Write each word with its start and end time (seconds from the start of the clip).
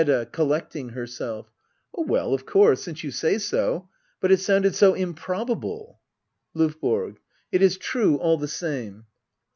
Hedda. 0.03 0.25
[Collecting 0.31 0.89
herself,] 0.93 1.51
Oh 1.93 2.01
well, 2.03 2.33
of 2.33 2.43
course— 2.43 2.81
since 2.81 3.03
you 3.03 3.11
say 3.11 3.37
so. 3.37 3.87
But 4.19 4.31
it 4.31 4.39
sounded 4.39 4.73
so 4.73 4.95
improbable 4.95 5.99
LOVBORO. 6.55 7.17
It 7.51 7.61
is 7.61 7.77
true, 7.77 8.15
all 8.17 8.37
the 8.39 8.47
same. 8.47 9.05